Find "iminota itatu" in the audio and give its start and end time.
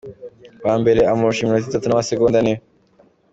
1.41-1.85